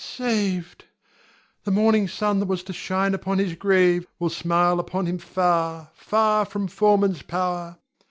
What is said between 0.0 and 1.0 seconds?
saved!